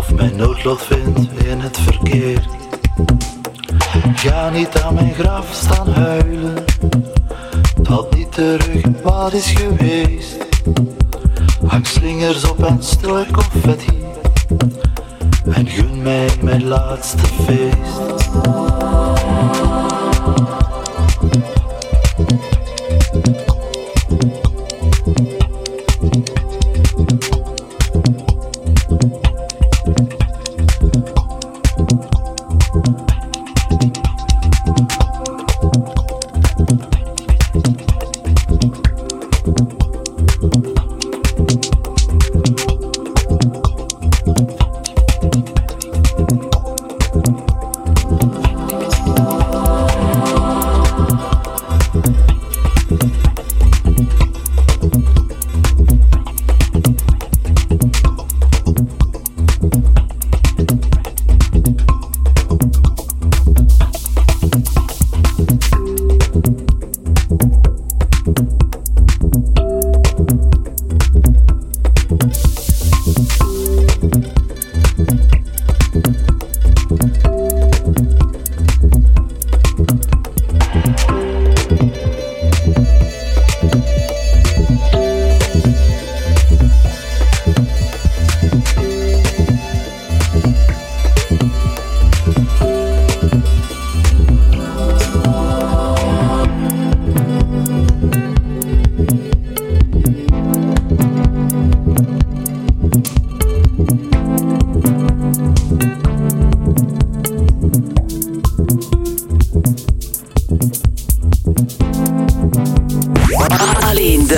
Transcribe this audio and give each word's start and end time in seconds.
of 0.00 0.14
mijn 0.14 0.36
noodlot 0.36 0.82
vindt 0.82 1.44
in 1.44 1.60
het 1.60 1.78
verkeer. 1.78 2.46
Ga 4.14 4.50
niet 4.50 4.82
aan 4.82 4.94
mijn 4.94 5.14
graf 5.14 5.48
staan 5.52 5.88
huilen, 5.88 6.64
dat 7.82 8.14
niet 8.14 8.32
terug 8.32 8.82
wat 9.02 9.32
is 9.32 9.52
geweest. 9.56 10.36
Hang 11.66 11.86
slingers 11.86 12.50
op 12.50 12.64
en 12.64 12.82
stille 12.82 13.26
confetti, 13.32 14.04
en 15.44 15.66
gun 15.66 16.02
mij 16.02 16.28
mijn 16.40 16.64
laatste 16.68 17.26
feest. 17.26 18.20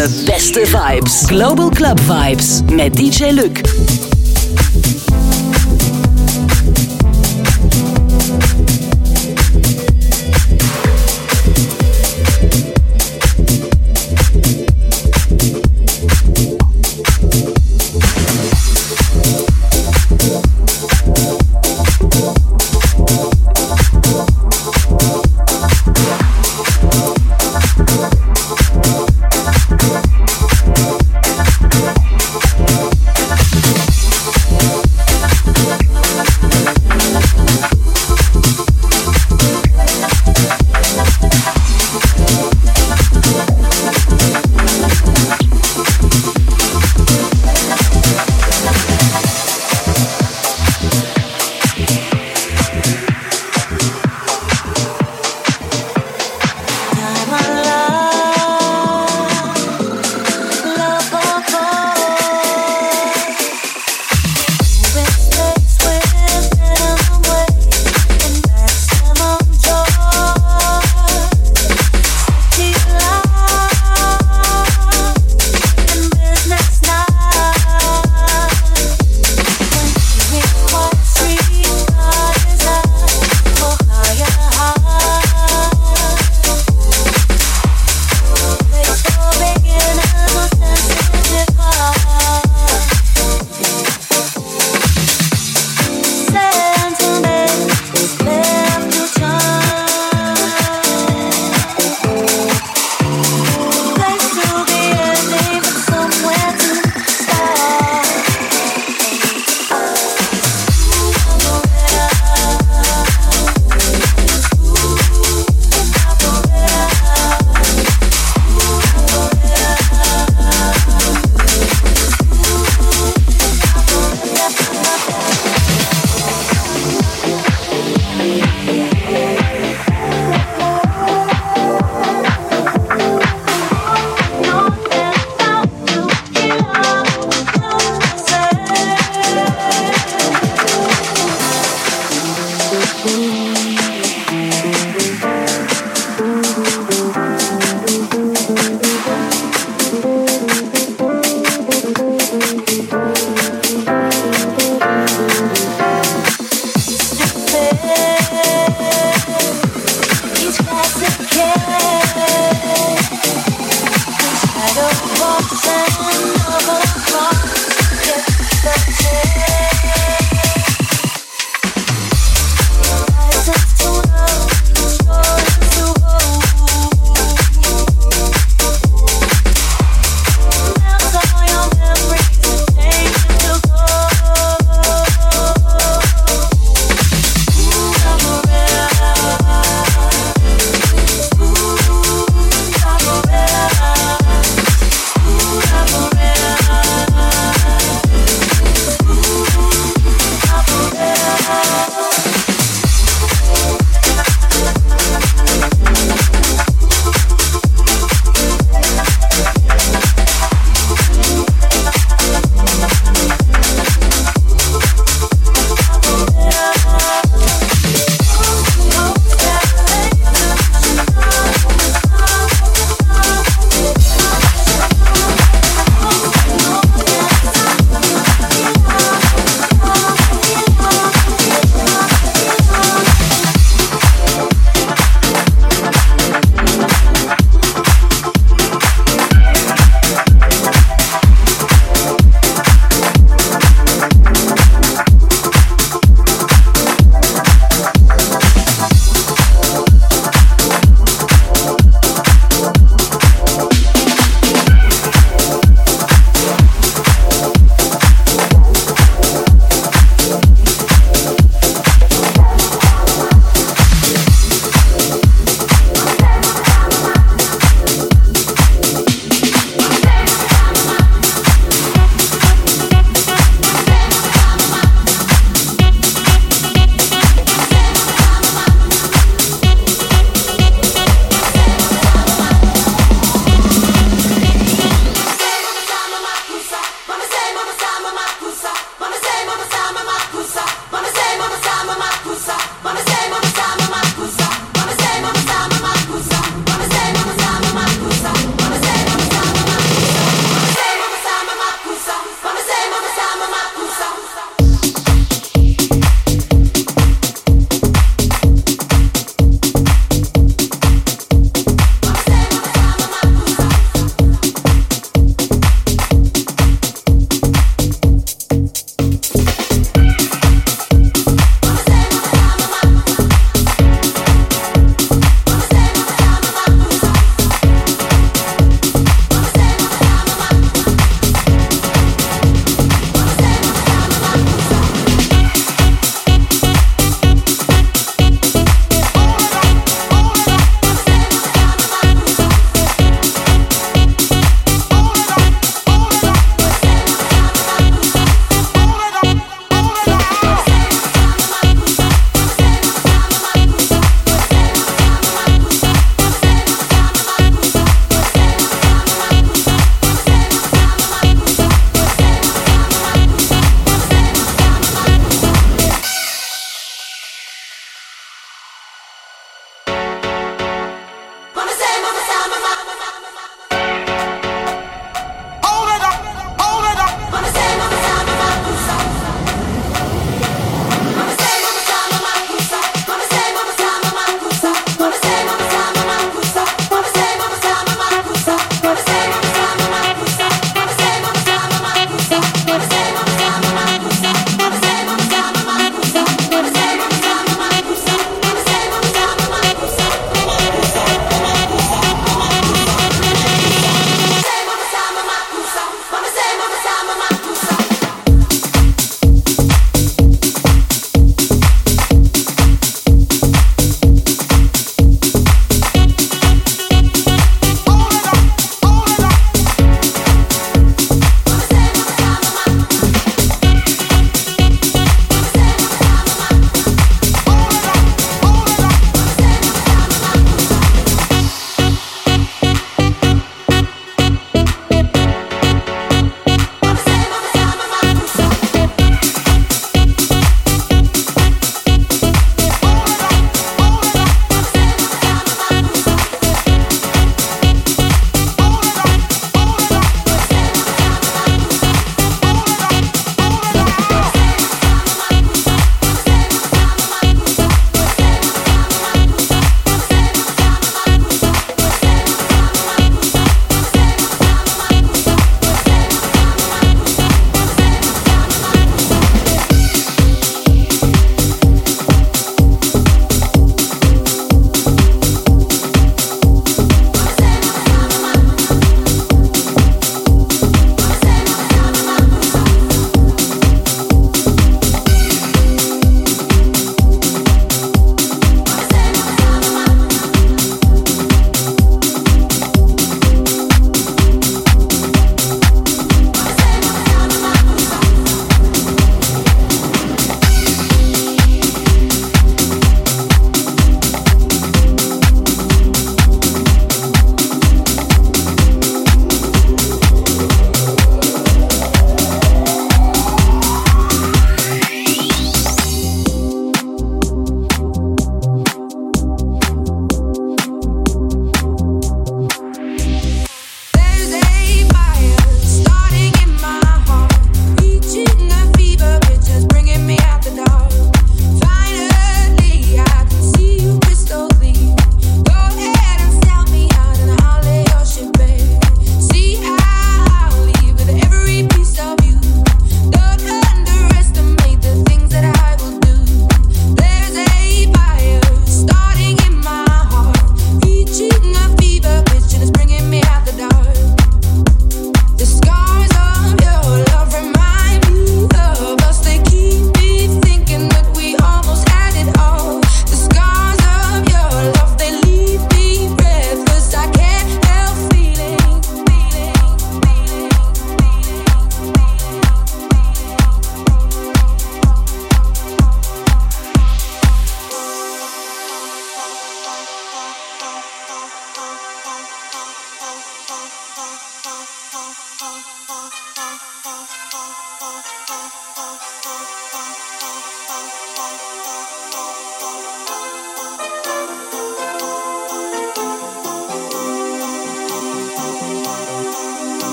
de 0.00 0.22
beste 0.24 0.66
vibes. 0.66 1.22
Global 1.26 1.68
Club 1.68 2.00
Vibes 2.00 2.60
met 2.72 2.96
DJ 2.96 3.30
Luc. 3.30 3.60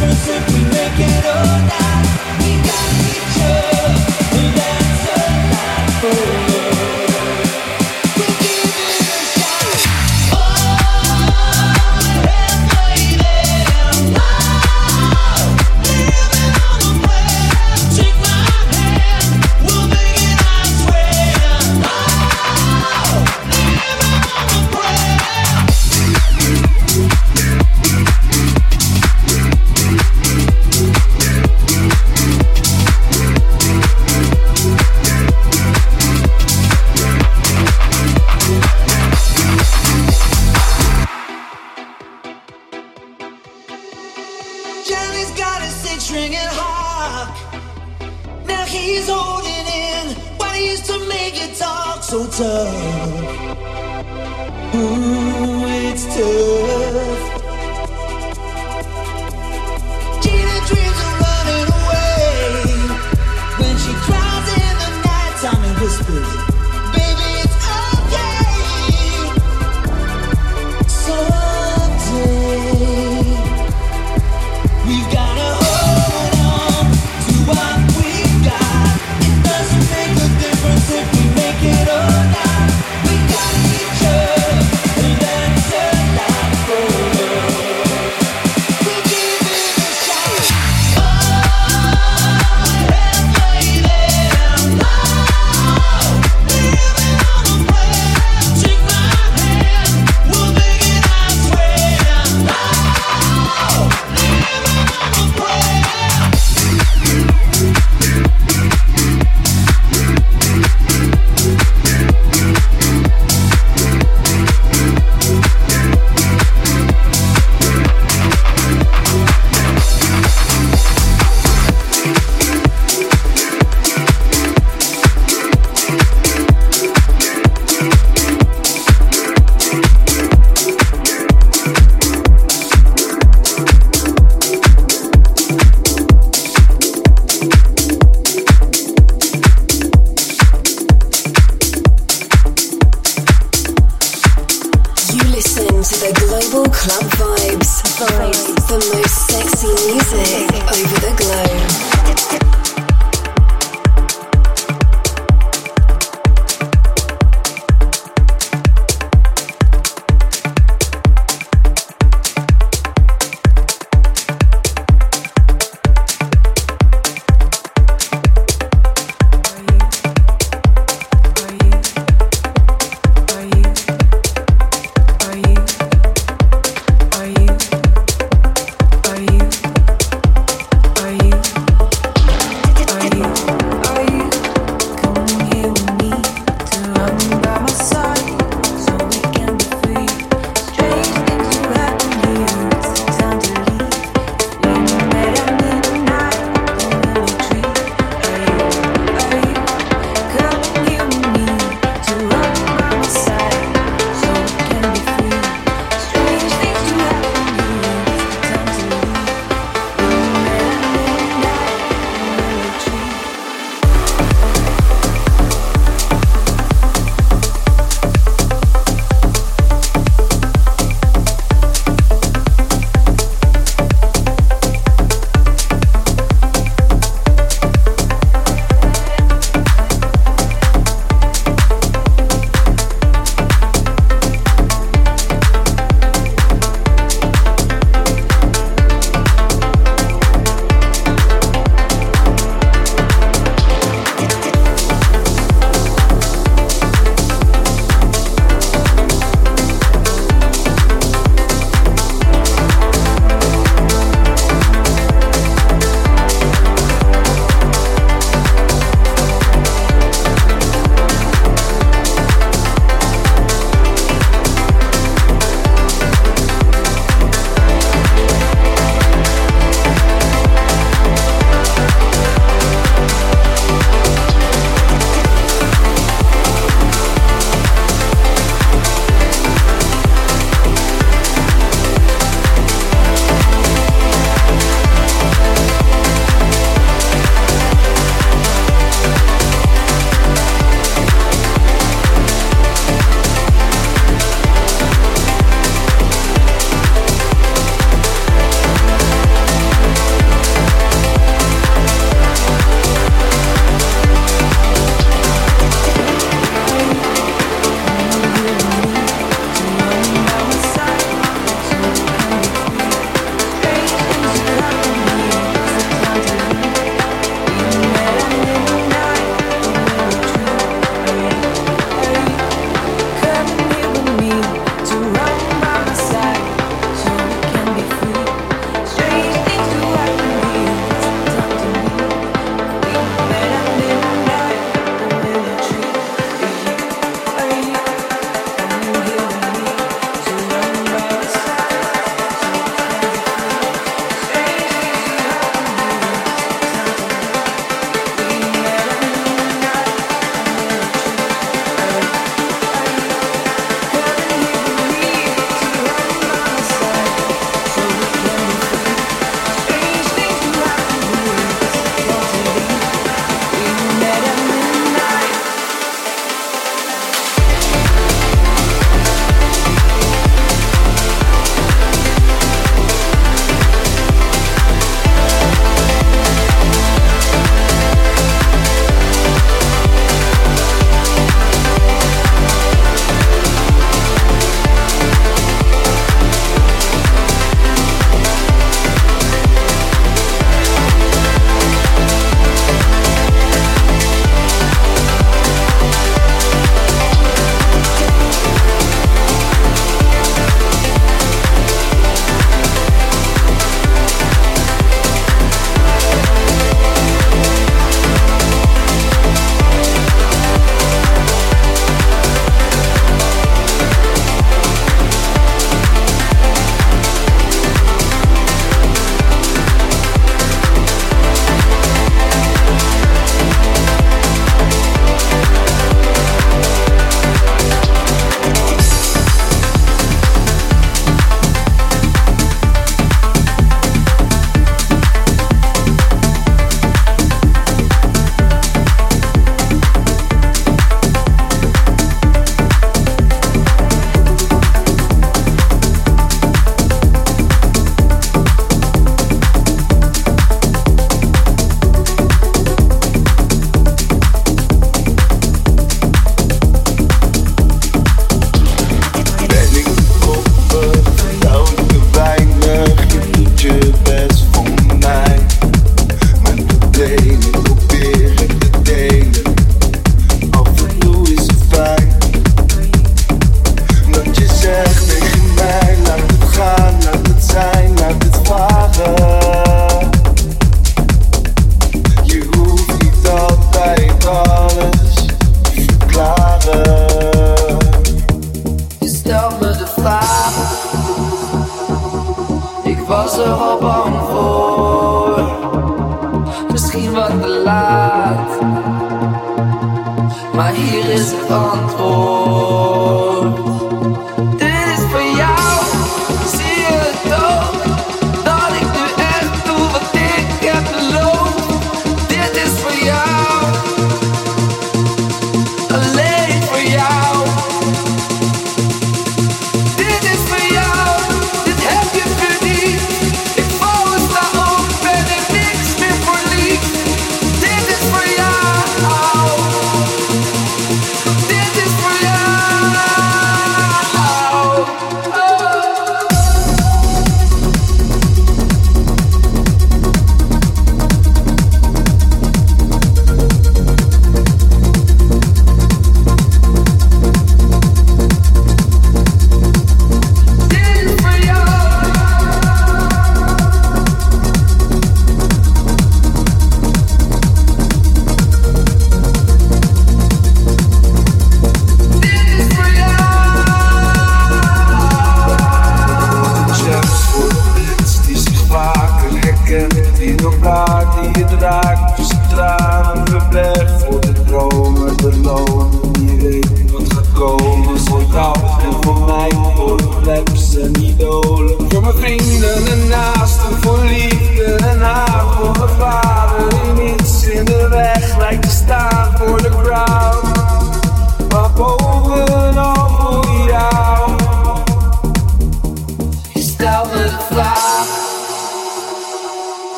Simply 0.00 0.64
make 0.64 0.98
it 0.98 1.26
all 1.26 1.68
right. 1.68 2.09